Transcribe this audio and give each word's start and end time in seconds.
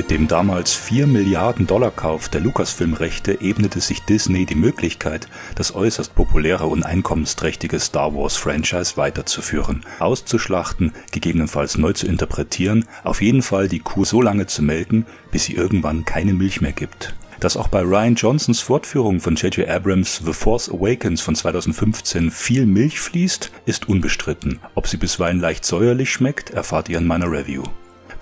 Mit 0.00 0.10
dem 0.10 0.28
damals 0.28 0.72
4 0.72 1.06
Milliarden 1.06 1.66
Dollar 1.66 1.90
Kauf 1.90 2.30
der 2.30 2.40
Lucasfilm-Rechte 2.40 3.42
ebnete 3.42 3.82
sich 3.82 4.00
Disney 4.00 4.46
die 4.46 4.54
Möglichkeit, 4.54 5.28
das 5.56 5.74
äußerst 5.74 6.14
populäre 6.14 6.68
und 6.68 6.84
einkommensträchtige 6.84 7.78
Star 7.78 8.14
Wars-Franchise 8.14 8.96
weiterzuführen, 8.96 9.84
auszuschlachten, 9.98 10.94
gegebenenfalls 11.12 11.76
neu 11.76 11.92
zu 11.92 12.06
interpretieren, 12.06 12.86
auf 13.04 13.20
jeden 13.20 13.42
Fall 13.42 13.68
die 13.68 13.80
Kuh 13.80 14.06
so 14.06 14.22
lange 14.22 14.46
zu 14.46 14.62
melken, 14.62 15.04
bis 15.32 15.44
sie 15.44 15.54
irgendwann 15.54 16.06
keine 16.06 16.32
Milch 16.32 16.62
mehr 16.62 16.72
gibt. 16.72 17.14
Dass 17.38 17.58
auch 17.58 17.68
bei 17.68 17.82
Ryan 17.82 18.14
Johnsons 18.14 18.60
Fortführung 18.60 19.20
von 19.20 19.34
J.J. 19.34 19.68
Abrams 19.68 20.22
The 20.24 20.32
Force 20.32 20.70
Awakens 20.70 21.20
von 21.20 21.34
2015 21.34 22.30
viel 22.30 22.64
Milch 22.64 22.98
fließt, 23.00 23.52
ist 23.66 23.86
unbestritten. 23.86 24.60
Ob 24.74 24.88
sie 24.88 24.96
bisweilen 24.96 25.40
leicht 25.40 25.66
säuerlich 25.66 26.10
schmeckt, 26.10 26.48
erfahrt 26.48 26.88
ihr 26.88 26.96
in 26.96 27.06
meiner 27.06 27.30
Review. 27.30 27.64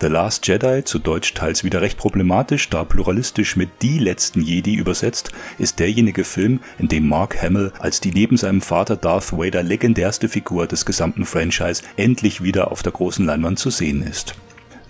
The 0.00 0.06
Last 0.06 0.46
Jedi, 0.46 0.84
zu 0.84 1.00
Deutsch 1.00 1.34
teils 1.34 1.64
wieder 1.64 1.80
recht 1.80 1.98
problematisch, 1.98 2.70
da 2.70 2.84
pluralistisch 2.84 3.56
mit 3.56 3.68
Die 3.82 3.98
letzten 3.98 4.42
Jedi 4.42 4.74
übersetzt, 4.74 5.32
ist 5.58 5.80
derjenige 5.80 6.22
Film, 6.22 6.60
in 6.78 6.86
dem 6.86 7.08
Mark 7.08 7.42
Hamill 7.42 7.72
als 7.80 8.00
die 8.00 8.12
neben 8.12 8.36
seinem 8.36 8.60
Vater 8.60 8.94
Darth 8.96 9.32
Vader 9.32 9.64
legendärste 9.64 10.28
Figur 10.28 10.68
des 10.68 10.86
gesamten 10.86 11.24
Franchise 11.24 11.82
endlich 11.96 12.44
wieder 12.44 12.70
auf 12.70 12.84
der 12.84 12.92
großen 12.92 13.26
Leinwand 13.26 13.58
zu 13.58 13.70
sehen 13.70 14.02
ist. 14.02 14.36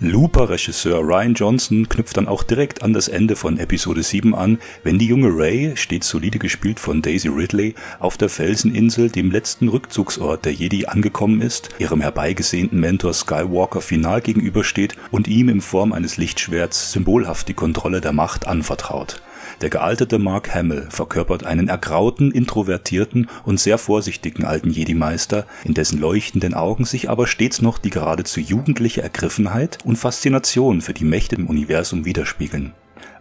Looper-Regisseur 0.01 1.01
Ryan 1.01 1.33
Johnson 1.33 1.89
knüpft 1.89 2.15
dann 2.15 2.29
auch 2.29 2.43
direkt 2.43 2.83
an 2.83 2.93
das 2.93 3.09
Ende 3.09 3.35
von 3.35 3.57
Episode 3.59 4.01
7 4.01 4.33
an, 4.33 4.59
wenn 4.81 4.97
die 4.97 5.07
junge 5.07 5.27
Ray, 5.27 5.75
stets 5.75 6.07
solide 6.07 6.39
gespielt 6.39 6.79
von 6.79 7.01
Daisy 7.01 7.27
Ridley, 7.27 7.75
auf 7.99 8.15
der 8.15 8.29
Felseninsel, 8.29 9.09
dem 9.09 9.29
letzten 9.29 9.67
Rückzugsort 9.67 10.45
der 10.45 10.53
Jedi, 10.53 10.85
angekommen 10.85 11.41
ist, 11.41 11.69
ihrem 11.79 11.99
herbeigesehnten 11.99 12.79
Mentor 12.79 13.13
Skywalker 13.13 13.81
final 13.81 14.21
gegenübersteht 14.21 14.95
und 15.11 15.27
ihm 15.27 15.49
in 15.49 15.59
Form 15.59 15.91
eines 15.91 16.15
Lichtschwerts 16.15 16.93
symbolhaft 16.93 17.49
die 17.49 17.53
Kontrolle 17.53 17.99
der 17.99 18.13
Macht 18.13 18.47
anvertraut. 18.47 19.21
Der 19.61 19.69
gealterte 19.69 20.19
Mark 20.19 20.55
Hamill 20.55 20.87
verkörpert 20.89 21.45
einen 21.45 21.67
ergrauten, 21.67 22.31
introvertierten 22.31 23.27
und 23.43 23.59
sehr 23.59 23.77
vorsichtigen 23.77 24.45
alten 24.45 24.69
Jedi-Meister, 24.69 25.45
in 25.65 25.73
dessen 25.73 25.99
leuchtenden 25.99 26.53
Augen 26.53 26.85
sich 26.85 27.09
aber 27.09 27.27
stets 27.27 27.61
noch 27.61 27.77
die 27.77 27.89
geradezu 27.89 28.39
jugendliche 28.39 29.01
Ergriffenheit 29.01 29.79
und 29.83 29.97
Faszination 29.97 30.81
für 30.81 30.93
die 30.93 31.03
Mächte 31.03 31.35
im 31.35 31.47
Universum 31.47 32.05
widerspiegeln 32.05 32.73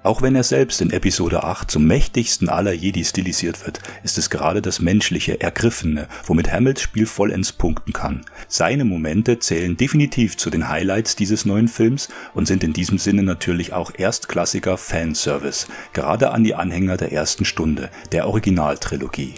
auch 0.03 0.23
wenn 0.23 0.37
er 0.37 0.43
selbst 0.43 0.81
in 0.81 0.91
Episode 0.91 1.43
8 1.43 1.71
zum 1.71 1.87
mächtigsten 1.87 2.49
aller 2.49 2.73
Jedi 2.73 3.05
stilisiert 3.05 3.65
wird, 3.67 3.81
ist 4.03 4.19
es 4.19 4.31
gerade 4.31 4.63
das 4.63 4.81
menschliche, 4.81 5.41
ergriffene, 5.41 6.09
womit 6.25 6.53
Hamills 6.53 6.81
Spiel 6.81 7.07
vollends 7.07 7.53
punkten 7.53 7.93
kann. 7.93 8.25
Seine 8.47 8.85
Momente 8.85 9.39
zählen 9.39 9.77
definitiv 9.77 10.37
zu 10.37 10.51
den 10.51 10.69
Highlights 10.69 11.17
dieses 11.17 11.45
neuen 11.45 11.69
Films 11.69 12.09
und 12.35 12.47
sind 12.47 12.63
in 12.65 12.73
diesem 12.73 12.99
Sinne 12.99 13.23
natürlich 13.23 13.73
auch 13.73 13.93
erstklassiger 13.97 14.77
Fanservice, 14.77 15.67
gerade 15.93 16.31
an 16.31 16.45
die 16.45 16.55
Anhänger 16.55 16.97
der 16.97 17.13
ersten 17.13 17.45
Stunde, 17.45 17.91
der 18.13 18.29
Originaltrilogie. 18.29 19.35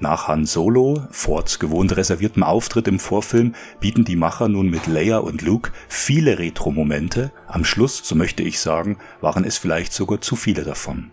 Nach 0.00 0.28
Han 0.28 0.46
Solo, 0.46 1.02
Fords 1.10 1.58
gewohnt 1.58 1.96
reserviertem 1.96 2.42
Auftritt 2.42 2.88
im 2.88 2.98
Vorfilm, 2.98 3.54
bieten 3.80 4.04
die 4.04 4.16
Macher 4.16 4.48
nun 4.48 4.68
mit 4.68 4.86
Leia 4.86 5.18
und 5.18 5.42
Luke 5.42 5.72
viele 5.88 6.38
Retro-Momente, 6.38 7.32
am 7.46 7.64
Schluss, 7.64 8.00
so 8.04 8.14
möchte 8.14 8.42
ich 8.42 8.60
sagen, 8.60 8.98
waren 9.20 9.44
es 9.44 9.58
vielleicht 9.58 9.92
sogar 9.92 10.20
zu 10.20 10.36
viele 10.36 10.64
davon 10.64 11.10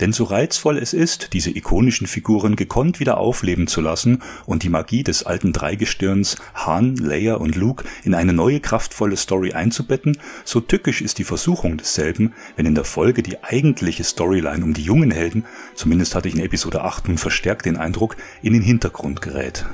denn 0.00 0.12
so 0.12 0.24
reizvoll 0.24 0.78
es 0.78 0.92
ist, 0.92 1.32
diese 1.32 1.50
ikonischen 1.50 2.06
Figuren 2.06 2.56
gekonnt 2.56 3.00
wieder 3.00 3.18
aufleben 3.18 3.66
zu 3.66 3.80
lassen 3.80 4.22
und 4.44 4.62
die 4.62 4.68
Magie 4.68 5.02
des 5.02 5.24
alten 5.24 5.52
Dreigestirns 5.52 6.36
Han, 6.54 6.96
Leia 6.96 7.34
und 7.34 7.56
Luke 7.56 7.84
in 8.04 8.14
eine 8.14 8.32
neue 8.32 8.60
kraftvolle 8.60 9.16
Story 9.16 9.52
einzubetten, 9.52 10.18
so 10.44 10.60
tückisch 10.60 11.00
ist 11.00 11.18
die 11.18 11.24
Versuchung 11.24 11.76
desselben, 11.78 12.34
wenn 12.56 12.66
in 12.66 12.74
der 12.74 12.84
Folge 12.84 13.22
die 13.22 13.42
eigentliche 13.42 14.04
Storyline 14.04 14.64
um 14.64 14.74
die 14.74 14.82
jungen 14.82 15.10
Helden, 15.10 15.44
zumindest 15.74 16.14
hatte 16.14 16.28
ich 16.28 16.34
in 16.34 16.44
Episode 16.44 16.82
8 16.82 17.08
nun 17.08 17.18
verstärkt 17.18 17.66
den 17.66 17.76
Eindruck, 17.76 18.16
in 18.42 18.52
den 18.52 18.62
Hintergrund 18.62 19.22
gerät. 19.22 19.64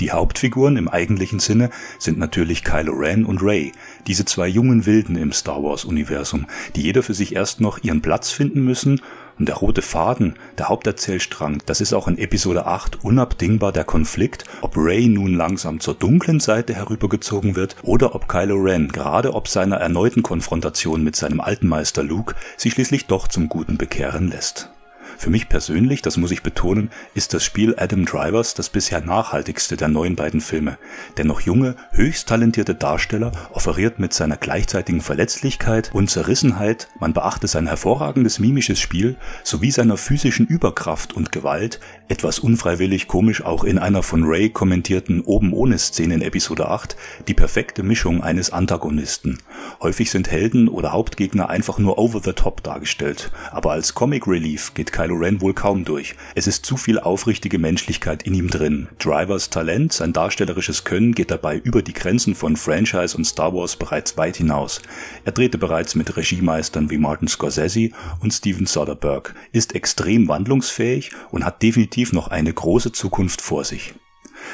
Die 0.00 0.10
Hauptfiguren 0.10 0.76
im 0.76 0.88
eigentlichen 0.88 1.38
Sinne 1.38 1.70
sind 2.00 2.18
natürlich 2.18 2.64
Kylo 2.64 2.92
Ren 2.92 3.24
und 3.24 3.42
Rey, 3.42 3.70
diese 4.08 4.24
zwei 4.24 4.48
jungen 4.48 4.86
Wilden 4.86 5.16
im 5.16 5.30
Star 5.30 5.62
Wars 5.62 5.84
Universum, 5.84 6.46
die 6.74 6.82
jeder 6.82 7.04
für 7.04 7.14
sich 7.14 7.36
erst 7.36 7.60
noch 7.60 7.78
ihren 7.82 8.02
Platz 8.02 8.32
finden 8.32 8.64
müssen 8.64 9.00
und 9.38 9.48
der 9.48 9.56
rote 9.56 9.82
Faden, 9.82 10.34
der 10.58 10.68
Haupterzählstrang, 10.68 11.62
das 11.66 11.80
ist 11.80 11.92
auch 11.92 12.08
in 12.08 12.18
Episode 12.18 12.66
8 12.66 13.04
unabdingbar 13.04 13.72
der 13.72 13.84
Konflikt, 13.84 14.44
ob 14.60 14.76
Rey 14.76 15.06
nun 15.06 15.34
langsam 15.34 15.80
zur 15.80 15.94
dunklen 15.94 16.40
Seite 16.40 16.74
herübergezogen 16.74 17.56
wird 17.56 17.76
oder 17.82 18.14
ob 18.14 18.28
Kylo 18.28 18.56
Ren, 18.56 18.88
gerade 18.88 19.34
ob 19.34 19.48
seiner 19.48 19.76
erneuten 19.76 20.22
Konfrontation 20.22 21.02
mit 21.02 21.16
seinem 21.16 21.40
alten 21.40 21.68
Meister 21.68 22.02
Luke, 22.02 22.34
sich 22.56 22.74
schließlich 22.74 23.06
doch 23.06 23.28
zum 23.28 23.48
Guten 23.48 23.78
bekehren 23.78 24.28
lässt. 24.28 24.73
Für 25.18 25.30
mich 25.30 25.48
persönlich, 25.48 26.02
das 26.02 26.16
muss 26.16 26.30
ich 26.30 26.42
betonen, 26.42 26.90
ist 27.14 27.34
das 27.34 27.44
Spiel 27.44 27.74
Adam 27.78 28.04
Drivers 28.04 28.54
das 28.54 28.68
bisher 28.68 29.00
nachhaltigste 29.00 29.76
der 29.76 29.88
neuen 29.88 30.16
beiden 30.16 30.40
Filme. 30.40 30.78
Der 31.16 31.24
noch 31.24 31.40
junge, 31.40 31.76
höchst 31.92 32.28
talentierte 32.28 32.74
Darsteller 32.74 33.32
offeriert 33.52 33.98
mit 33.98 34.12
seiner 34.12 34.36
gleichzeitigen 34.36 35.00
Verletzlichkeit 35.00 35.90
und 35.92 36.10
Zerrissenheit, 36.10 36.88
man 36.98 37.12
beachte 37.12 37.46
sein 37.46 37.66
hervorragendes 37.66 38.38
mimisches 38.38 38.80
Spiel 38.80 39.16
sowie 39.42 39.70
seiner 39.70 39.96
physischen 39.96 40.46
Überkraft 40.46 41.12
und 41.12 41.32
Gewalt, 41.32 41.80
etwas 42.08 42.38
unfreiwillig 42.38 43.08
komisch 43.08 43.44
auch 43.44 43.64
in 43.64 43.78
einer 43.78 44.02
von 44.02 44.24
Ray 44.24 44.50
kommentierten 44.50 45.20
oben 45.22 45.52
ohne 45.52 45.78
Szene 45.78 46.14
in 46.14 46.22
Episode 46.22 46.68
8, 46.68 46.96
die 47.28 47.34
perfekte 47.34 47.82
Mischung 47.82 48.22
eines 48.22 48.52
Antagonisten. 48.52 49.38
Häufig 49.80 50.10
sind 50.10 50.30
Helden 50.30 50.68
oder 50.68 50.92
Hauptgegner 50.92 51.48
einfach 51.48 51.78
nur 51.78 51.98
over 51.98 52.20
the 52.22 52.32
top 52.32 52.62
dargestellt, 52.62 53.30
aber 53.50 53.72
als 53.72 53.94
Comic 53.94 54.26
Relief 54.26 54.74
geht 54.74 54.92
Kylo 55.04 55.16
Ren 55.16 55.42
wohl 55.42 55.52
kaum 55.52 55.84
durch. 55.84 56.14
Es 56.34 56.46
ist 56.46 56.64
zu 56.64 56.78
viel 56.78 56.98
aufrichtige 56.98 57.58
Menschlichkeit 57.58 58.22
in 58.22 58.32
ihm 58.32 58.48
drin. 58.48 58.88
Drivers 58.98 59.50
Talent, 59.50 59.92
sein 59.92 60.14
darstellerisches 60.14 60.84
Können 60.84 61.14
geht 61.14 61.30
dabei 61.30 61.58
über 61.58 61.82
die 61.82 61.92
Grenzen 61.92 62.34
von 62.34 62.56
Franchise 62.56 63.14
und 63.14 63.26
Star 63.26 63.52
Wars 63.52 63.76
bereits 63.76 64.16
weit 64.16 64.36
hinaus. 64.36 64.80
Er 65.26 65.32
drehte 65.32 65.58
bereits 65.58 65.94
mit 65.94 66.16
Regiemeistern 66.16 66.88
wie 66.88 66.96
Martin 66.96 67.28
Scorsese 67.28 67.90
und 68.20 68.32
Steven 68.32 68.64
Soderbergh, 68.64 69.34
ist 69.52 69.74
extrem 69.74 70.26
wandlungsfähig 70.26 71.10
und 71.30 71.44
hat 71.44 71.62
definitiv 71.62 72.14
noch 72.14 72.28
eine 72.28 72.54
große 72.54 72.92
Zukunft 72.92 73.42
vor 73.42 73.64
sich. 73.64 73.92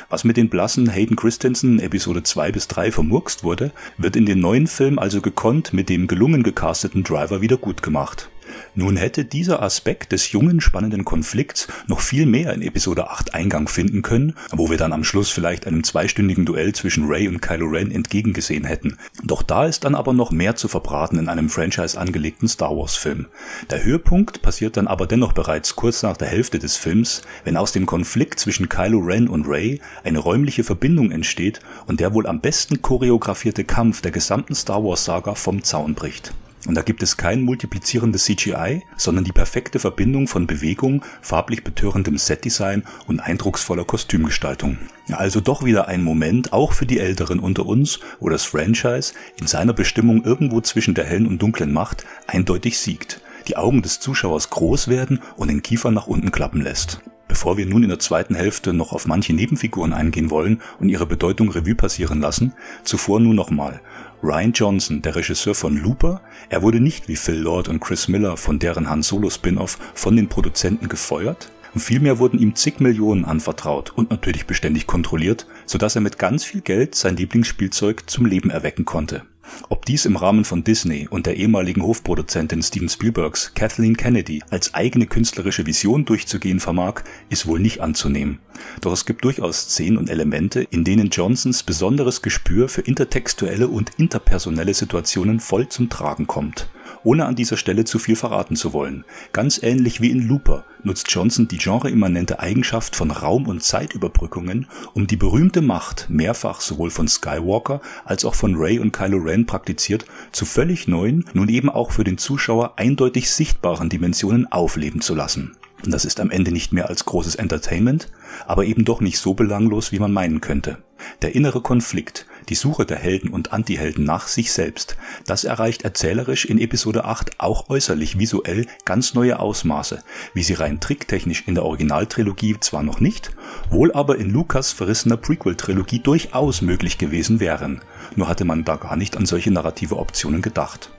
Was 0.09 0.25
mit 0.25 0.37
den 0.37 0.49
blassen 0.49 0.91
Hayden 0.91 1.15
Christensen 1.15 1.79
Episode 1.79 2.25
2 2.25 2.51
bis 2.51 2.67
3 2.67 2.91
vermurkst 2.91 3.45
wurde, 3.45 3.71
wird 3.99 4.17
in 4.17 4.27
den 4.27 4.41
neuen 4.41 4.67
Film 4.67 4.99
also 4.99 5.21
gekonnt 5.21 5.73
mit 5.73 5.89
dem 5.89 6.09
gelungen 6.09 6.43
gecasteten 6.43 7.05
Driver 7.05 7.41
wieder 7.41 7.57
gut 7.57 7.85
gemacht. 7.85 8.31
Nun 8.75 8.97
hätte 8.97 9.25
dieser 9.25 9.63
Aspekt 9.63 10.13
des 10.13 10.33
jungen, 10.33 10.61
spannenden 10.61 11.05
Konflikts 11.05 11.69
noch 11.87 12.01
viel 12.01 12.27
mehr 12.27 12.53
in 12.53 12.63
Episode 12.63 13.11
8 13.11 13.35
Eingang 13.35 13.69
finden 13.69 14.03
können, 14.03 14.35
wo 14.53 14.71
wir 14.71 14.77
dann 14.77 14.93
am 14.93 15.05
Schluss 15.05 15.31
vielleicht 15.31 15.67
einem 15.67 15.85
zweistündigen 15.85 16.45
Duell 16.45 16.73
zwischen 16.75 17.07
Ray 17.07 17.29
und 17.29 17.41
Kylo 17.41 17.67
Ren 17.67 17.91
entgegengesehen 17.91 18.65
hätten. 18.65 18.99
Doch 19.23 19.43
da 19.43 19.67
ist 19.67 19.85
dann 19.85 19.95
aber 19.95 20.13
noch 20.13 20.31
mehr 20.31 20.57
zu 20.57 20.69
verbraten 20.69 21.19
in 21.19 21.29
einem 21.29 21.49
Franchise 21.49 21.99
angelegten 21.99 22.49
Star 22.49 22.77
Wars 22.77 22.97
Film. 22.97 23.27
Der 23.71 23.85
Höhepunkt 23.85 24.43
passiert 24.43 24.77
dann 24.77 24.87
aber 24.87 25.07
dennoch 25.07 25.33
bereits 25.33 25.77
kurz 25.77 26.03
nach 26.03 26.17
der 26.17 26.29
Hälfte 26.29 26.59
des 26.59 26.77
Films, 26.77 27.23
wenn 27.45 27.57
aus 27.57 27.73
dem 27.73 27.87
Konflikt 27.87 28.41
zwischen 28.41 28.69
Kylo 28.69 28.99
Ren 28.99 29.29
und 29.29 29.47
Ray 29.47 29.81
eine 30.05 30.19
räumliche 30.19 30.65
Verbindung 30.65 31.11
entsteht 31.11 31.61
und 31.87 32.01
der 32.01 32.15
wohl 32.15 32.27
am 32.27 32.41
besten 32.41 32.83
choreografierte 32.83 33.65
Kampf 33.65 34.01
der 34.01 34.11
gesamten 34.11 34.55
Star 34.55 34.85
Wars 34.85 35.05
Saga 35.05 35.35
vom 35.35 35.63
Zaun 35.63 35.95
bricht. 35.95 36.33
Und 36.67 36.75
da 36.75 36.83
gibt 36.83 37.03
es 37.03 37.17
kein 37.17 37.43
multiplizierendes 37.43 38.25
CGI, 38.25 38.83
sondern 38.97 39.25
die 39.25 39.33
perfekte 39.33 39.79
Verbindung 39.79 40.29
von 40.29 40.47
Bewegung, 40.47 41.05
farblich 41.23 41.65
betörendem 41.65 42.19
Setdesign 42.19 42.85
und 43.07 43.21
eindrucksvoller 43.21 43.85
Kostümgestaltung. 43.85 44.79
Also 45.11 45.41
doch 45.41 45.65
wieder 45.65 45.89
ein 45.89 46.03
Moment, 46.03 46.53
auch 46.53 46.73
für 46.73 46.87
die 46.87 46.99
Älteren 46.99 47.41
unter 47.41 47.67
uns, 47.67 48.01
wo 48.21 48.29
das 48.29 48.45
Franchise 48.45 49.15
in 49.41 49.47
seiner 49.47 49.73
Bestimmung 49.73 50.25
irgendwo 50.25 50.61
zwischen 50.61 50.95
der 50.95 51.05
hellen 51.05 51.27
und 51.27 51.41
dunklen 51.41 51.73
Macht 51.73 52.05
eindeutig 52.27 52.79
siegt, 52.79 53.21
die 53.49 53.57
Augen 53.57 53.83
des 53.83 54.01
Zuschauers 54.01 54.51
groß 54.51 54.89
werden 54.89 55.21
und 55.37 55.49
den 55.49 55.63
Kiefer 55.63 55.91
nach 55.91 56.07
unten 56.07 56.31
klappen 56.31 56.61
lässt. 56.61 57.01
Bevor 57.31 57.57
wir 57.57 57.65
nun 57.65 57.85
in 57.85 57.89
der 57.89 58.01
zweiten 58.01 58.35
Hälfte 58.35 58.73
noch 58.73 58.93
auf 58.93 59.07
manche 59.07 59.33
Nebenfiguren 59.33 59.93
eingehen 59.93 60.31
wollen 60.31 60.61
und 60.81 60.89
ihre 60.89 61.07
Bedeutung 61.07 61.49
Revue 61.49 61.77
passieren 61.77 62.21
lassen, 62.21 62.55
zuvor 62.83 63.21
nur 63.21 63.35
nochmal. 63.35 63.81
Ryan 64.23 64.53
Johnson, 64.53 65.01
der 65.01 65.17
Regisseur 65.17 65.55
von 65.55 65.77
Looper, 65.79 66.21
er 66.51 66.63
wurde 66.63 66.79
nicht 66.79 67.09
wie 67.09 67.17
Phil 67.17 67.37
Lord 67.37 67.69
und 67.69 67.81
Chris 67.81 68.07
Miller 68.07 68.37
von 68.37 68.59
deren 68.59 68.91
Han 68.91 69.03
Solo 69.03 69.31
Spin-off 69.31 69.79
von 69.95 70.15
den 70.15 70.29
Produzenten 70.29 70.89
gefeuert, 70.89 71.51
und 71.73 71.81
vielmehr 71.81 72.19
wurden 72.19 72.39
ihm 72.39 72.55
zig 72.55 72.81
Millionen 72.81 73.25
anvertraut 73.25 73.93
und 73.97 74.11
natürlich 74.11 74.47
beständig 74.47 74.87
kontrolliert, 74.87 75.47
sodass 75.67 75.95
er 75.95 76.01
mit 76.03 76.19
ganz 76.19 76.45
viel 76.45 76.61
Geld 76.61 76.95
sein 76.95 77.17
Lieblingsspielzeug 77.17 78.11
zum 78.11 78.27
Leben 78.27 78.51
erwecken 78.51 78.85
konnte. 78.85 79.23
Ob 79.69 79.85
dies 79.87 80.05
im 80.05 80.17
Rahmen 80.17 80.45
von 80.45 80.65
Disney 80.65 81.07
und 81.09 81.27
der 81.27 81.37
ehemaligen 81.37 81.83
Hofproduzentin 81.83 82.63
Steven 82.63 82.89
Spielbergs 82.89 83.53
Kathleen 83.55 83.97
Kennedy 83.97 84.43
als 84.51 84.75
eigene 84.75 85.07
künstlerische 85.07 85.67
Vision 85.67 86.05
durchzugehen 86.05 86.61
vermag, 86.61 87.03
ist 87.29 87.47
wohl 87.47 87.61
nicht 87.61 87.81
anzunehmen. 87.81 88.39
Doch 88.81 88.93
es 88.93 89.07
gibt 89.07 89.25
durchaus 89.25 89.63
Szenen 89.63 89.99
und 89.99 90.11
Elemente, 90.11 90.63
in 90.63 90.85
denen 90.85 91.11
Johnsons 91.11 91.63
besonderes 91.63 92.23
Gespür 92.23 92.69
für 92.69 92.83
intertextuelle 92.83 93.69
und 93.69 93.91
interpersonelle 93.99 94.75
Situationen 94.75 95.41
voll 95.41 95.69
zum 95.69 95.89
Tragen 95.89 96.27
kommt 96.27 96.69
ohne 97.05 97.27
an 97.27 97.37
dieser 97.37 97.57
Stelle 97.57 97.85
zu 97.85 97.99
viel 97.99 98.17
verraten 98.17 98.57
zu 98.57 98.73
wollen. 98.73 99.05
Ganz 99.33 99.63
ähnlich 99.63 100.01
wie 100.01 100.11
in 100.11 100.27
Looper 100.27 100.65
nutzt 100.83 101.11
Johnson 101.11 101.49
die 101.49 101.59
genreimmanente 101.59 102.41
Eigenschaft 102.41 102.97
von 102.97 103.11
Raum- 103.11 103.47
und 103.47 103.63
Zeitüberbrückungen, 103.63 104.67
um 104.95 105.07
die 105.07 105.17
berühmte 105.17 105.61
Macht, 105.61 106.07
mehrfach 106.09 106.61
sowohl 106.61 106.91
von 106.91 107.09
Skywalker 107.09 107.81
als 108.05 108.25
auch 108.25 108.35
von 108.35 108.55
Rey 108.55 108.79
und 108.79 108.93
Kylo 108.93 109.19
Ren 109.19 109.47
praktiziert, 109.47 110.05
zu 110.33 110.45
völlig 110.45 110.89
neuen, 110.89 111.25
nun 111.33 111.49
eben 111.49 111.71
auch 111.71 111.93
für 111.93 112.05
den 112.05 112.19
Zuschauer 112.19 112.79
eindeutig 112.79 113.31
sichtbaren 113.31 113.89
Dimensionen 113.89 114.51
aufleben 114.51 115.01
zu 115.01 115.15
lassen. 115.15 115.57
Und 115.85 115.93
das 115.93 116.05
ist 116.05 116.21
am 116.21 116.31
Ende 116.31 116.53
nicht 116.53 116.73
mehr 116.73 116.89
als 116.89 117.07
großes 117.07 117.37
Entertainment, 117.37 118.09
aber 118.47 118.65
eben 118.65 118.85
doch 118.85 119.01
nicht 119.01 119.19
so 119.19 119.35
belanglos, 119.35 119.93
wie 119.93 119.99
man 119.99 120.13
meinen 120.13 120.41
könnte. 120.41 120.79
Der 121.23 121.35
innere 121.35 121.63
Konflikt, 121.63 122.27
die 122.49 122.55
Suche 122.55 122.87
der 122.87 122.99
Helden 122.99 123.31
und 123.31 123.53
Antihelden 123.53 124.05
nach 124.05 124.29
sich 124.29 124.53
selbst, 124.53 124.97
das 125.27 125.45
erreicht 125.45 125.83
erzählerisch 125.83 126.45
in 126.45 126.59
Episode 126.59 127.05
8 127.05 127.39
auch 127.39 127.69
äußerlich 127.69 128.19
visuell 128.19 128.67
ganz 128.85 129.15
neue 129.15 129.39
Ausmaße, 129.39 130.03
wie 130.35 130.43
sie 130.43 130.55
rein 130.55 130.81
tricktechnisch 130.81 131.45
in 131.47 131.55
der 131.55 131.65
Originaltrilogie 131.65 132.57
zwar 132.61 132.83
noch 132.83 133.01
nicht, 133.01 133.33
wohl 133.71 133.93
aber 133.93 134.19
in 134.19 134.31
Lucas 134.31 134.73
verrissener 134.73 135.17
Prequel-Trilogie 135.17 136.01
durchaus 136.01 136.63
möglich 136.63 136.99
gewesen 136.99 137.41
wären. 137.41 137.81
Nur 138.17 138.29
hatte 138.29 138.45
man 138.45 138.65
da 138.65 138.77
gar 138.77 138.97
nicht 138.97 139.17
an 139.17 139.27
solche 139.27 139.51
narrative 139.51 139.97
Optionen 139.97 140.43
gedacht. 140.43 140.91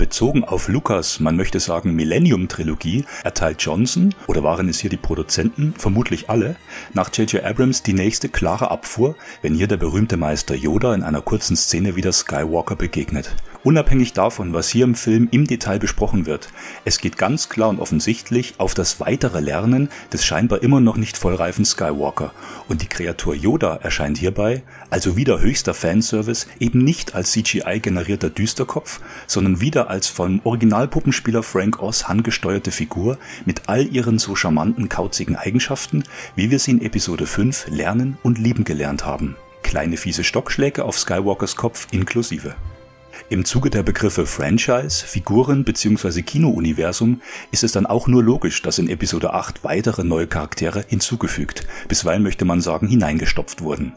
Bezogen 0.00 0.44
auf 0.44 0.68
Lucas, 0.68 1.20
man 1.20 1.36
möchte 1.36 1.60
sagen 1.60 1.94
Millennium-Trilogie, 1.94 3.04
erteilt 3.22 3.60
Johnson, 3.60 4.14
oder 4.28 4.42
waren 4.42 4.66
es 4.70 4.78
hier 4.78 4.88
die 4.88 4.96
Produzenten, 4.96 5.74
vermutlich 5.76 6.30
alle, 6.30 6.56
nach 6.94 7.14
J.J. 7.14 7.44
Abrams 7.44 7.82
die 7.82 7.92
nächste 7.92 8.30
klare 8.30 8.70
Abfuhr, 8.70 9.14
wenn 9.42 9.54
hier 9.54 9.66
der 9.66 9.76
berühmte 9.76 10.16
Meister 10.16 10.54
Yoda 10.54 10.94
in 10.94 11.02
einer 11.02 11.20
kurzen 11.20 11.54
Szene 11.54 11.96
wieder 11.96 12.12
Skywalker 12.12 12.76
begegnet. 12.76 13.34
Unabhängig 13.62 14.14
davon, 14.14 14.54
was 14.54 14.70
hier 14.70 14.84
im 14.84 14.94
Film 14.94 15.28
im 15.30 15.46
Detail 15.46 15.78
besprochen 15.78 16.24
wird, 16.24 16.48
es 16.86 16.98
geht 16.98 17.18
ganz 17.18 17.50
klar 17.50 17.68
und 17.68 17.78
offensichtlich 17.78 18.54
auf 18.56 18.72
das 18.72 19.00
weitere 19.00 19.40
Lernen 19.40 19.90
des 20.14 20.24
scheinbar 20.24 20.62
immer 20.62 20.80
noch 20.80 20.96
nicht 20.96 21.18
vollreifen 21.18 21.66
Skywalker 21.66 22.32
und 22.68 22.80
die 22.80 22.86
Kreatur 22.86 23.34
Yoda 23.34 23.76
erscheint 23.76 24.16
hierbei, 24.16 24.62
also 24.88 25.14
wieder 25.14 25.40
höchster 25.40 25.74
Fanservice, 25.74 26.46
eben 26.58 26.82
nicht 26.82 27.14
als 27.14 27.32
CGI 27.32 27.80
generierter 27.80 28.30
Düsterkopf, 28.30 29.00
sondern 29.26 29.60
wieder 29.60 29.90
als 29.90 30.06
vom 30.06 30.40
Originalpuppenspieler 30.42 31.42
Frank 31.42 31.82
Oz 31.82 32.08
handgesteuerte 32.08 32.70
Figur 32.70 33.18
mit 33.44 33.68
all 33.68 33.86
ihren 33.86 34.18
so 34.18 34.34
charmanten 34.36 34.88
kauzigen 34.88 35.36
Eigenschaften, 35.36 36.04
wie 36.34 36.50
wir 36.50 36.58
sie 36.58 36.70
in 36.70 36.80
Episode 36.80 37.26
5 37.26 37.66
lernen 37.68 38.16
und 38.22 38.38
lieben 38.38 38.64
gelernt 38.64 39.04
haben. 39.04 39.36
Kleine 39.62 39.98
fiese 39.98 40.24
Stockschläge 40.24 40.86
auf 40.86 40.98
Skywalkers 40.98 41.56
Kopf 41.56 41.88
inklusive. 41.90 42.54
Im 43.28 43.44
Zuge 43.44 43.70
der 43.70 43.82
Begriffe 43.82 44.26
Franchise, 44.26 45.04
Figuren 45.06 45.64
bzw. 45.64 46.22
Kinouniversum 46.22 47.20
ist 47.50 47.62
es 47.62 47.72
dann 47.72 47.86
auch 47.86 48.06
nur 48.06 48.22
logisch, 48.22 48.62
dass 48.62 48.78
in 48.78 48.88
Episode 48.88 49.34
8 49.34 49.62
weitere 49.62 50.04
neue 50.04 50.26
Charaktere 50.26 50.84
hinzugefügt, 50.88 51.66
bisweilen 51.88 52.22
möchte 52.22 52.44
man 52.44 52.60
sagen 52.60 52.88
hineingestopft 52.88 53.62
wurden. 53.62 53.92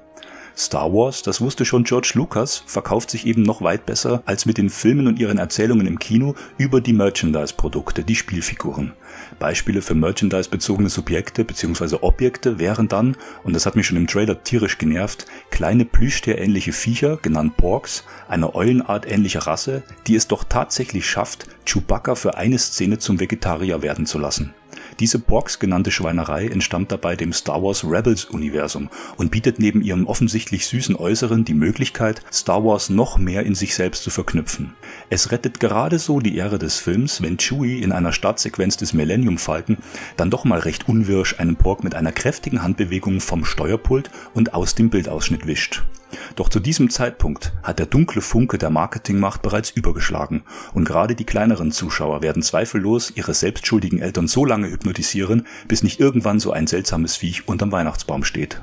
Star 0.56 0.94
Wars, 0.94 1.24
das 1.24 1.42
wusste 1.42 1.66
schon 1.66 1.84
George 1.84 2.12
Lucas, 2.14 2.64
verkauft 2.68 3.10
sich 3.10 3.26
eben 3.26 3.42
noch 3.42 3.62
weit 3.62 3.86
besser 3.86 4.22
als 4.26 4.46
mit 4.46 4.58
den 4.58 4.70
Filmen 4.70 5.08
und 5.08 5.20
ihren 5.20 5.40
Erzählungen 5.40 5.88
im 5.88 5.98
Kino 5.98 6.36
über 6.58 6.80
die 6.80 6.94
Merchandise-Produkte, 6.94 8.04
die 8.04 8.16
Spielfiguren. 8.16 8.94
Beispiele 9.40 9.82
für 9.82 9.96
Merchandise-bezogene 9.96 10.90
Subjekte 10.90 11.44
bzw. 11.44 11.98
Objekte 12.02 12.60
wären 12.60 12.88
dann, 12.88 13.18
und 13.44 13.54
das 13.54 13.66
hat 13.66 13.76
mich 13.76 13.88
schon 13.88 13.98
im 13.98 14.08
Trailer 14.08 14.44
tierisch 14.44 14.78
genervt, 14.78 15.26
kleine 15.50 15.86
Plüschtier-ähnliche 15.86 16.72
Viecher, 16.72 17.18
genannt 17.18 17.58
Porks, 17.58 18.04
eine 18.28 18.54
Eulenart 18.54 19.10
ähnliche 19.10 19.48
Rasse, 19.48 19.82
die 20.06 20.16
es 20.16 20.28
doch 20.28 20.44
tatsächlich 20.44 21.10
schafft, 21.10 21.48
Chewbacca 21.66 22.14
für 22.14 22.38
eine 22.38 22.60
Szene 22.60 23.00
zum 23.00 23.20
Vegetarier 23.20 23.82
werden 23.82 24.06
zu 24.06 24.20
lassen. 24.20 24.54
Diese 25.00 25.20
Porks 25.20 25.60
genannte 25.60 25.92
Schweinerei 25.92 26.48
entstammt 26.48 26.92
dabei 26.92 27.16
dem 27.16 27.34
Star 27.34 27.62
Wars 27.62 27.84
Rebels 27.84 28.26
Universum 28.26 28.90
und 29.18 29.32
bietet 29.32 29.60
neben 29.60 29.82
ihrem 29.82 30.08
offensichtlich 30.08 30.66
süßen 30.68 30.96
Äußeren 30.96 31.46
die 31.46 31.54
Möglichkeit, 31.54 32.22
Star 32.32 32.64
Wars 32.64 32.90
noch 32.90 33.18
mehr 33.18 33.44
in 33.44 33.56
sich 33.56 33.76
selbst 33.76 34.04
zu 34.04 34.10
verknüpfen. 34.10 34.74
Es 35.10 35.32
rettet 35.32 35.60
gerade 35.60 36.00
so 36.00 36.20
die 36.20 36.36
Ehre 36.36 36.60
des 36.60 36.78
Films, 36.78 37.22
wenn 37.22 37.38
Chewie 37.38 37.82
in 37.82 37.92
einer 37.92 38.14
Startsequenz 38.14 38.78
des 38.78 38.94
Millennium 38.94 39.38
Falcon 39.38 39.78
dann 40.18 40.30
doch 40.30 40.46
mal 40.46 40.60
recht 40.60 40.88
unwirsch 40.88 41.40
einen 41.40 41.56
Pork 41.56 41.84
mit 41.84 41.96
einer 41.96 42.12
kräftigen 42.12 42.64
Handbewegung 42.64 43.20
vom 43.20 43.46
Steuerpult 43.46 44.10
und 44.34 44.54
aus 44.54 44.76
dem 44.76 44.90
Bildausschnitt 44.90 45.48
wischt. 45.48 45.84
Doch 46.36 46.50
zu 46.50 46.60
diesem 46.60 46.90
Zeitpunkt 46.90 47.54
hat 47.64 47.80
der 47.80 47.86
dunkle 47.86 48.22
Funke 48.22 48.58
der 48.58 48.70
Marketingmacht 48.70 49.42
bereits 49.42 49.72
übergeschlagen 49.72 50.44
und 50.74 50.86
gerade 50.86 51.16
die 51.16 51.26
kleineren 51.26 51.72
Zuschauer 51.72 52.22
werden 52.22 52.44
zweifellos 52.44 53.12
ihre 53.16 53.34
selbstschuldigen 53.34 54.00
Eltern 54.00 54.28
so 54.28 54.46
lange 54.46 54.70
hypnotisieren, 54.70 55.48
bis 55.68 55.84
nicht 55.84 56.00
irgendwann 56.00 56.40
so 56.40 56.52
ein 56.52 56.68
seltsames 56.68 57.16
Viech 57.16 57.48
unterm 57.48 57.72
Weihnachtsbaum 57.72 58.24
steht. 58.24 58.62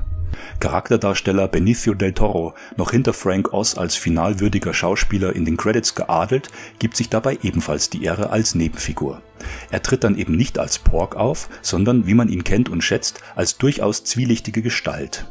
Charakterdarsteller 0.61 1.49
Benicio 1.49 1.95
del 1.95 2.13
Toro, 2.13 2.55
noch 2.77 2.91
hinter 2.91 3.13
Frank 3.13 3.53
Oz 3.53 3.77
als 3.77 3.97
finalwürdiger 3.97 4.75
Schauspieler 4.75 5.35
in 5.35 5.45
den 5.45 5.57
Credits 5.57 5.95
geadelt, 5.95 6.49
gibt 6.79 6.97
sich 6.97 7.09
dabei 7.09 7.39
ebenfalls 7.43 7.91
die 7.91 8.05
Ehre 8.05 8.31
als 8.31 8.55
Nebenfigur. 8.55 9.23
Er 9.71 9.83
tritt 9.83 10.05
dann 10.05 10.19
eben 10.19 10.37
nicht 10.37 10.59
als 10.59 10.79
Pork 10.79 11.17
auf, 11.17 11.49
sondern, 11.63 12.07
wie 12.07 12.15
man 12.15 12.29
ihn 12.29 12.45
kennt 12.45 12.69
und 12.69 12.83
schätzt, 12.83 13.21
als 13.35 13.59
durchaus 13.59 14.05
zwielichtige 14.05 14.63
Gestalt. 14.63 15.27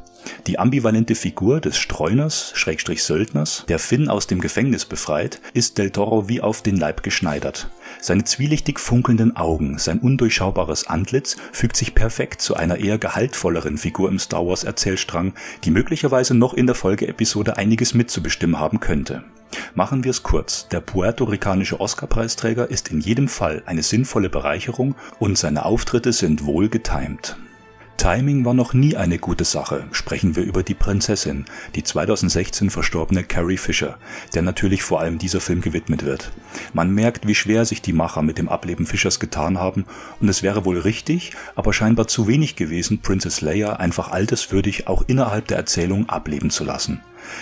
Die 0.47 0.59
ambivalente 0.59 1.15
Figur 1.15 1.61
des 1.61 1.77
Streuners, 1.77 2.51
Schrägstrich 2.55 3.03
Söldners, 3.03 3.65
der 3.67 3.79
Finn 3.79 4.09
aus 4.09 4.27
dem 4.27 4.41
Gefängnis 4.41 4.85
befreit, 4.85 5.41
ist 5.53 5.77
Del 5.77 5.91
Toro 5.91 6.27
wie 6.27 6.41
auf 6.41 6.61
den 6.61 6.77
Leib 6.77 7.03
geschneidert. 7.03 7.69
Seine 8.01 8.23
zwielichtig 8.23 8.79
funkelnden 8.79 9.35
Augen, 9.35 9.77
sein 9.77 9.99
undurchschaubares 9.99 10.87
Antlitz 10.87 11.37
fügt 11.51 11.75
sich 11.75 11.95
perfekt 11.95 12.41
zu 12.41 12.55
einer 12.55 12.77
eher 12.77 12.97
gehaltvolleren 12.97 13.77
Figur 13.77 14.09
im 14.09 14.19
Star 14.19 14.45
Wars 14.45 14.63
Erzählstrang, 14.63 15.33
die 15.63 15.71
möglicherweise 15.71 16.33
noch 16.33 16.53
in 16.53 16.65
der 16.65 16.75
Folgeepisode 16.75 17.57
einiges 17.57 17.93
mitzubestimmen 17.93 18.59
haben 18.59 18.79
könnte. 18.79 19.23
Machen 19.73 20.03
wir 20.03 20.11
es 20.11 20.23
kurz. 20.23 20.67
Der 20.69 20.79
puerto-ricanische 20.79 21.79
Oscar-Preisträger 21.79 22.69
ist 22.69 22.89
in 22.89 23.01
jedem 23.01 23.27
Fall 23.27 23.63
eine 23.65 23.83
sinnvolle 23.83 24.29
Bereicherung 24.29 24.95
und 25.19 25.37
seine 25.37 25.65
Auftritte 25.65 26.13
sind 26.13 26.45
wohl 26.45 26.69
getimt. 26.69 27.37
Timing 27.99 28.45
war 28.45 28.53
noch 28.53 28.73
nie 28.73 28.95
eine 28.95 29.19
gute 29.19 29.43
Sache. 29.43 29.85
Sprechen 29.91 30.37
wir 30.37 30.43
über 30.43 30.63
die 30.63 30.73
Prinzessin, 30.73 31.43
die 31.75 31.83
2016 31.83 32.69
verstorbene 32.69 33.25
Carrie 33.25 33.57
Fisher, 33.57 33.97
der 34.33 34.41
natürlich 34.41 34.83
vor 34.83 35.01
allem 35.01 35.17
dieser 35.17 35.41
Film 35.41 35.59
gewidmet 35.59 36.05
wird. 36.05 36.31
Man 36.71 36.91
merkt, 36.91 37.27
wie 37.27 37.35
schwer 37.35 37.65
sich 37.65 37.81
die 37.81 37.91
Macher 37.91 38.21
mit 38.21 38.37
dem 38.37 38.47
Ableben 38.47 38.85
Fischers 38.85 39.19
getan 39.19 39.59
haben 39.59 39.83
und 40.21 40.29
es 40.29 40.43
wäre 40.43 40.63
wohl 40.63 40.79
richtig, 40.79 41.33
aber 41.57 41.73
scheinbar 41.73 42.07
zu 42.07 42.25
wenig 42.29 42.55
gewesen, 42.55 43.01
Princess 43.01 43.41
Leia 43.41 43.73
einfach 43.73 44.11
alterswürdig 44.11 44.87
auch 44.87 45.03
innerhalb 45.07 45.49
der 45.49 45.57
Erzählung 45.57 46.07
ableben 46.07 46.51
zu 46.51 46.63
lassen. 46.63 47.01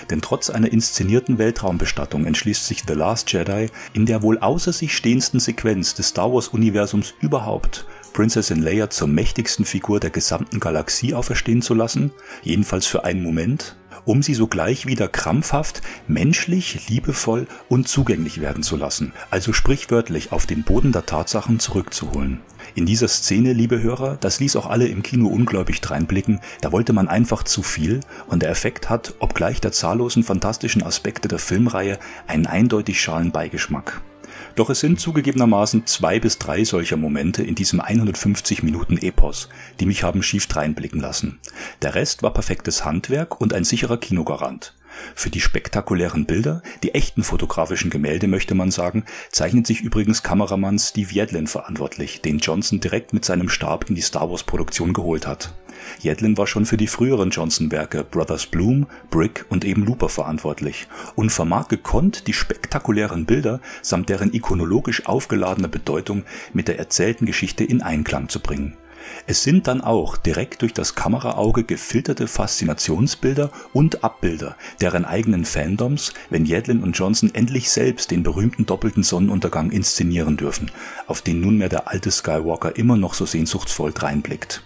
Denn 0.10 0.22
trotz 0.22 0.50
einer 0.50 0.72
inszenierten 0.72 1.38
Weltraumbestattung 1.38 2.26
entschließt 2.26 2.66
sich 2.66 2.84
The 2.88 2.94
Last 2.94 3.32
Jedi 3.32 3.68
in 3.94 4.08
der 4.08 4.24
wohl 4.24 4.40
außer 4.40 4.74
sich 4.74 4.98
stehendsten 4.98 5.40
Sequenz 5.40 5.94
des 5.94 6.10
Star 6.10 6.34
Wars 6.34 6.48
Universums 6.48 7.14
überhaupt 7.22 7.86
Prinzessin 8.14 8.62
Leia 8.62 8.90
zur 8.90 9.08
mächtigsten 9.08 9.66
Figur 9.66 10.00
der 10.00 10.10
gesamten 10.10 10.60
Galaxie 10.60 11.14
auferstehen 11.14 11.62
zu 11.62 11.74
lassen, 11.74 12.12
jedenfalls 12.42 12.86
für 12.86 13.04
einen 13.04 13.24
Moment, 13.24 13.76
um 14.06 14.24
sie 14.24 14.34
sogleich 14.34 14.86
wieder 14.86 15.08
krampfhaft, 15.08 15.82
menschlich, 16.08 16.90
liebevoll 16.90 17.46
und 17.68 17.88
zugänglich 17.88 18.40
werden 18.40 18.64
zu 18.64 18.78
lassen, 18.78 19.14
also 19.30 19.54
sprichwörtlich 19.54 20.32
auf 20.32 20.46
den 20.46 20.64
Boden 20.64 20.92
der 20.92 21.06
Tatsachen 21.06 21.60
zurückzuholen. 21.60 22.40
In 22.74 22.86
dieser 22.86 23.08
Szene, 23.08 23.54
liebe 23.54 23.82
Hörer, 23.82 24.18
das 24.20 24.40
ließ 24.40 24.56
auch 24.56 24.68
alle 24.68 24.88
im 24.88 25.04
Kino 25.04 25.28
ungläubig 25.28 25.82
dreinblicken, 25.82 26.40
da 26.62 26.72
wollte 26.72 26.94
man 26.94 27.08
einfach 27.08 27.44
zu 27.44 27.64
viel 27.64 28.00
und 28.28 28.44
der 28.44 28.50
Effekt 28.50 28.90
hat, 28.90 29.16
obgleich 29.20 29.62
der 29.62 29.72
zahllosen 29.72 30.24
fantastischen 30.24 30.84
Aspekte 30.84 31.28
der 31.28 31.40
Filmreihe, 31.40 32.00
einen 32.28 32.48
eindeutig 32.48 33.02
schalen 33.02 33.32
Beigeschmack. 33.32 34.02
Doch 34.56 34.70
es 34.70 34.80
sind 34.80 35.00
zugegebenermaßen 35.00 35.86
zwei 35.86 36.20
bis 36.20 36.38
drei 36.38 36.64
solcher 36.64 36.98
Momente 36.98 37.44
in 37.44 37.56
diesem 37.56 37.80
150 37.80 38.64
Minuten 38.64 38.98
Epos, 38.98 39.50
die 39.80 39.86
mich 39.86 40.04
haben 40.04 40.24
schief 40.24 40.48
dreinblicken 40.48 41.00
lassen. 41.00 41.40
Der 41.82 41.96
Rest 41.96 42.24
war 42.24 42.34
perfektes 42.34 42.86
Handwerk 42.86 43.42
und 43.42 43.54
ein 43.54 43.64
sicherer 43.64 43.98
Kinogarant. 43.98 44.77
Für 45.16 45.30
die 45.30 45.42
spektakulären 45.42 46.26
Bilder, 46.26 46.62
die 46.84 46.94
echten 46.94 47.24
fotografischen 47.24 47.90
Gemälde 47.90 48.28
möchte 48.28 48.56
man 48.56 48.72
sagen, 48.72 49.06
zeichnet 49.32 49.68
sich 49.68 49.82
übrigens 49.82 50.24
Kameramann 50.24 50.80
Steve 50.80 51.14
Yedlin 51.14 51.48
verantwortlich, 51.48 52.22
den 52.22 52.40
Johnson 52.40 52.80
direkt 52.80 53.14
mit 53.14 53.26
seinem 53.26 53.50
Stab 53.50 53.90
in 53.90 53.96
die 53.96 54.02
Star 54.02 54.30
Wars 54.30 54.44
Produktion 54.44 54.94
geholt 54.94 55.28
hat. 55.28 55.54
Yedlin 56.02 56.38
war 56.38 56.48
schon 56.48 56.66
für 56.66 56.78
die 56.78 56.88
früheren 56.88 57.30
Johnson-Werke 57.30 58.04
Brothers 58.04 58.48
Bloom, 58.48 58.88
Brick 59.10 59.46
und 59.50 59.66
eben 59.66 59.86
Looper 59.86 60.10
verantwortlich 60.10 60.88
und 61.16 61.32
vermag 61.32 61.68
gekonnt, 61.68 62.28
die 62.28 62.34
spektakulären 62.34 63.26
Bilder 63.26 63.62
samt 63.82 64.10
deren 64.10 64.34
ikonologisch 64.34 65.06
aufgeladene 65.06 65.68
Bedeutung 65.68 66.24
mit 66.54 66.68
der 66.68 66.80
erzählten 66.80 67.26
Geschichte 67.26 67.64
in 67.64 67.82
Einklang 67.82 68.30
zu 68.30 68.40
bringen. 68.40 68.76
Es 69.26 69.44
sind 69.44 69.68
dann 69.68 69.82
auch 69.82 70.18
direkt 70.18 70.62
durch 70.62 70.74
das 70.74 70.96
Kameraauge 70.96 71.64
gefilterte 71.64 72.28
Faszinationsbilder 72.28 73.52
und 73.74 74.04
Abbilder 74.04 74.56
deren 74.82 75.06
eigenen 75.06 75.46
Fandoms, 75.46 76.14
wenn 76.30 76.46
Yedlin 76.46 76.84
und 76.84 76.98
Johnson 76.98 77.32
endlich 77.34 77.70
selbst 77.70 78.12
den 78.12 78.24
berühmten 78.24 78.66
doppelten 78.66 79.04
Sonnenuntergang 79.04 79.72
inszenieren 79.72 80.38
dürfen, 80.38 80.72
auf 81.08 81.22
den 81.22 81.42
nunmehr 81.42 81.70
der 81.70 81.88
alte 81.88 82.12
Skywalker 82.12 82.76
immer 82.78 82.98
noch 82.98 83.14
so 83.14 83.26
sehnsuchtsvoll 83.26 83.92
dreinblickt. 83.94 84.64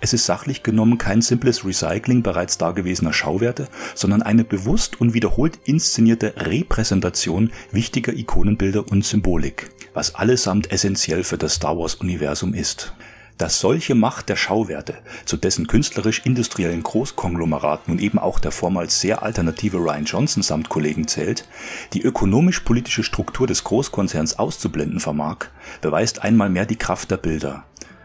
Es 0.00 0.12
ist 0.12 0.26
sachlich 0.26 0.62
genommen 0.62 0.96
kein 0.96 1.22
simples 1.22 1.64
Recycling 1.64 2.22
bereits 2.22 2.56
dagewesener 2.56 3.12
Schauwerte, 3.12 3.68
sondern 3.94 4.22
eine 4.22 4.44
bewusst 4.44 5.00
und 5.00 5.12
wiederholt 5.12 5.58
inszenierte 5.64 6.34
Repräsentation 6.36 7.50
wichtiger 7.72 8.12
Ikonenbilder 8.12 8.88
und 8.90 9.04
Symbolik, 9.04 9.70
was 9.94 10.14
allesamt 10.14 10.70
essentiell 10.70 11.24
für 11.24 11.38
das 11.38 11.54
Star 11.54 11.76
Wars 11.76 11.96
Universum 11.96 12.54
ist. 12.54 12.94
Dass 13.38 13.60
solche 13.60 13.94
Macht 13.94 14.28
der 14.28 14.34
Schauwerte, 14.34 14.96
zu 15.24 15.36
dessen 15.36 15.68
künstlerisch-industriellen 15.68 16.82
Großkonglomerat 16.82 17.86
nun 17.86 18.00
eben 18.00 18.18
auch 18.18 18.40
der 18.40 18.50
vormals 18.50 19.00
sehr 19.00 19.22
alternative 19.22 19.76
Ryan 19.76 20.06
Johnson 20.06 20.42
samt 20.42 20.68
Kollegen 20.68 21.06
zählt, 21.06 21.46
die 21.92 22.02
ökonomisch-politische 22.02 23.04
Struktur 23.04 23.46
des 23.46 23.62
Großkonzerns 23.62 24.40
auszublenden 24.40 24.98
vermag, 24.98 25.46
beweist 25.80 26.24
einmal 26.24 26.50
mehr 26.50 26.66
die 26.66 26.76
Kraft 26.76 27.12
der 27.12 27.16
Bilder. 27.16 27.62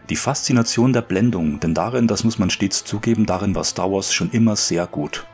Die 0.08 0.14
Faszination 0.16 0.92
der 0.92 1.02
Blendung, 1.02 1.58
denn 1.58 1.74
darin, 1.74 2.06
das 2.06 2.22
muss 2.22 2.38
man 2.38 2.50
stets 2.50 2.84
zugeben, 2.84 3.26
darin 3.26 3.56
war 3.56 3.64
Star 3.64 3.90
Wars 3.90 4.14
schon 4.14 4.30
immer 4.30 4.54
sehr 4.54 4.86
gut. 4.86 5.26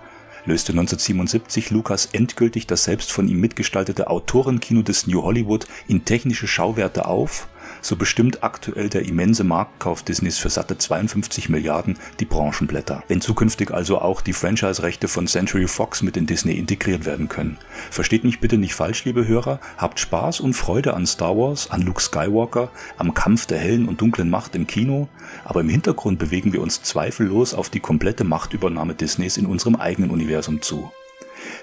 Löste 0.47 0.73
1977 0.73 1.71
Lucas 1.71 2.09
endgültig 2.12 2.66
das 2.66 2.85
selbst 2.85 3.12
von 3.12 3.28
ihm 3.28 3.40
mitgestaltete 3.40 4.09
Autorenkino 4.09 4.80
des 4.80 5.07
New 5.07 5.23
Hollywood 5.23 5.66
in 5.88 6.07
technische 6.07 6.47
Schauwerte 6.47 7.04
auf 7.04 7.49
so 7.80 7.96
bestimmt 7.96 8.42
aktuell 8.42 8.88
der 8.88 9.06
immense 9.06 9.44
Marktkauf 9.44 10.02
Disneys 10.02 10.38
für 10.38 10.50
satte 10.50 10.78
52 10.78 11.49
Milliarden 11.49 11.99
die 12.20 12.25
Branchenblätter. 12.25 13.02
Wenn 13.08 13.20
zukünftig 13.20 13.70
also 13.70 14.00
auch 14.00 14.20
die 14.20 14.32
Franchise-Rechte 14.32 15.08
von 15.08 15.26
Century 15.26 15.66
Fox 15.66 16.02
mit 16.02 16.16
in 16.16 16.26
Disney 16.26 16.54
integriert 16.54 17.04
werden 17.04 17.28
können. 17.28 17.58
Versteht 17.90 18.25
mich 18.25 18.40
bitte 18.40 18.58
nicht 18.58 18.75
falsch, 18.75 19.04
liebe 19.04 19.26
Hörer, 19.26 19.60
habt 19.76 20.00
Spaß 20.00 20.40
und 20.40 20.54
Freude 20.54 20.94
an 20.94 21.06
Star 21.06 21.37
Wars, 21.37 21.70
an 21.70 21.82
Luke 21.82 22.00
Skywalker, 22.00 22.70
am 22.99 23.14
Kampf 23.14 23.46
der 23.46 23.58
hellen 23.58 23.88
und 23.88 24.00
dunklen 24.00 24.30
Macht 24.30 24.54
im 24.54 24.66
Kino, 24.66 25.08
aber 25.44 25.60
im 25.60 25.68
Hintergrund 25.68 26.18
bewegen 26.18 26.52
wir 26.52 26.62
uns 26.62 26.82
zweifellos 26.82 27.54
auf 27.54 27.70
die 27.70 27.80
komplette 27.80 28.25
Machtübernahme 28.25 28.94
Disneys 28.94 29.37
in 29.37 29.46
unserem 29.46 29.76
eigenen 29.76 30.10
Universum 30.10 30.62
zu. 30.62 30.90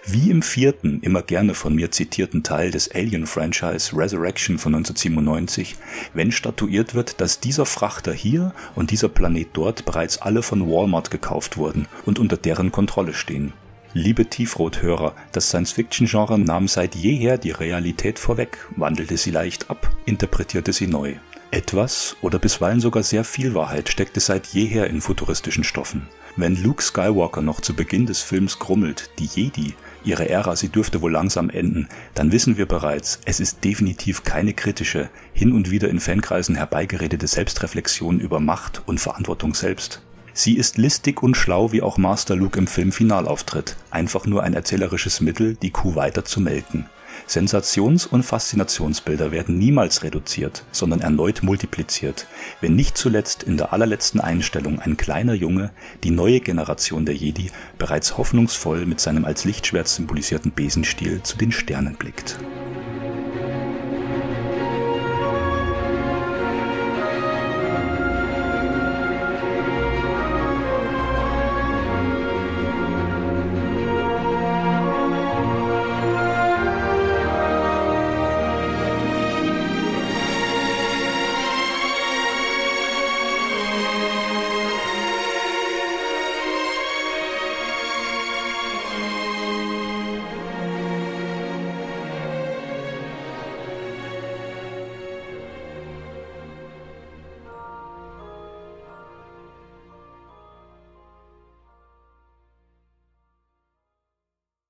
Wie 0.06 0.32
im 0.32 0.42
vierten, 0.42 1.00
immer 1.02 1.22
gerne 1.22 1.54
von 1.54 1.76
mir 1.76 1.92
zitierten 1.92 2.44
Teil 2.44 2.72
des 2.72 2.94
Alien-Franchise 2.94 3.96
Resurrection 3.96 4.58
von 4.58 4.76
1997, 4.76 5.76
wenn 6.14 6.32
statuiert 6.32 6.96
wird, 6.96 7.20
dass 7.22 7.40
dieser 7.40 7.66
Frachter 7.66 8.14
hier 8.14 8.54
und 8.76 8.92
dieser 8.92 9.10
Planet 9.10 9.50
dort 9.54 9.86
bereits 9.86 10.18
alle 10.20 10.42
von 10.44 10.70
Walmart 10.70 11.12
gekauft 11.12 11.58
wurden 11.58 11.88
und 12.06 12.20
unter 12.20 12.38
deren 12.38 12.72
Kontrolle 12.72 13.14
stehen. 13.14 13.54
Liebe 13.94 14.26
Tiefrothörer, 14.28 15.16
das 15.32 15.48
Science-Fiction-Genre 15.50 16.38
nahm 16.38 16.68
seit 16.68 16.94
jeher 16.94 17.38
die 17.38 17.52
Realität 17.52 18.20
vorweg, 18.20 18.60
wandelte 18.76 19.18
sie 19.18 19.32
leicht 19.32 19.70
ab, 19.70 19.90
interpretierte 20.06 20.74
sie 20.74 20.88
neu. 20.88 21.16
Etwas 21.52 22.18
oder 22.22 22.40
bisweilen 22.40 22.82
sogar 22.82 23.04
sehr 23.04 23.24
viel 23.24 23.54
Wahrheit 23.54 23.90
steckte 23.90 24.20
seit 24.20 24.48
jeher 24.48 24.88
in 24.88 25.02
futuristischen 25.02 25.64
Stoffen. 25.64 26.08
Wenn 26.40 26.56
Luke 26.62 26.84
Skywalker 26.84 27.42
noch 27.42 27.62
zu 27.62 27.74
Beginn 27.74 28.06
des 28.06 28.22
Films 28.22 28.60
grummelt, 28.60 29.10
die 29.18 29.26
Jedi, 29.26 29.74
ihre 30.04 30.30
Ära, 30.30 30.56
sie 30.56 30.70
dürfte 30.70 31.02
wohl 31.02 31.12
langsam 31.12 31.50
enden, 31.50 31.90
dann 32.14 32.32
wissen 32.32 32.58
wir 32.58 32.68
bereits, 32.68 33.20
es 33.26 33.40
ist 33.40 33.64
definitiv 33.64 34.24
keine 34.24 34.54
kritische, 34.54 35.10
hin 35.34 35.52
und 35.52 35.72
wieder 35.72 35.90
in 35.90 36.00
Fankreisen 36.00 36.54
herbeigeredete 36.54 37.26
Selbstreflexion 37.26 38.20
über 38.20 38.40
Macht 38.40 38.84
und 38.86 39.00
Verantwortung 39.00 39.56
selbst. 39.56 40.04
Sie 40.32 40.58
ist 40.58 40.78
listig 40.78 41.24
und 41.24 41.36
schlau, 41.36 41.72
wie 41.72 41.82
auch 41.82 41.98
Master 41.98 42.36
Luke 42.36 42.60
im 42.60 42.68
Filmfinal 42.68 43.28
auftritt, 43.28 43.76
einfach 43.90 44.28
nur 44.28 44.44
ein 44.44 44.54
erzählerisches 44.54 45.22
Mittel, 45.22 45.56
die 45.56 45.72
Kuh 45.72 45.96
weiter 45.96 46.24
zu 46.24 46.40
melken. 46.40 46.86
Sensations- 47.28 48.06
und 48.06 48.24
Faszinationsbilder 48.24 49.32
werden 49.32 49.58
niemals 49.58 50.04
reduziert, 50.04 50.64
sondern 50.72 51.02
erneut 51.02 51.44
multipliziert, 51.44 52.26
wenn 52.62 52.76
nicht 52.76 52.98
zuletzt 52.98 53.44
in 53.44 53.58
der 53.58 53.74
allerletzten 53.74 54.22
Einstellung 54.22 54.80
ein 54.80 54.98
kleiner 54.98 55.34
Junge, 55.34 55.72
die 56.04 56.12
neue 56.12 56.40
Generation 56.40 57.06
der 57.06 57.16
Jedi, 57.16 57.52
bereits 57.78 58.18
hoffnungsvoll 58.18 58.86
mit 58.86 59.02
seinem 59.02 59.26
als 59.26 59.44
Lichtschwert 59.44 59.88
symbolisierten 59.88 60.54
Besenstiel 60.54 61.22
zu 61.24 61.38
den 61.38 61.52
Sternen 61.52 61.96
blickt. 61.96 62.40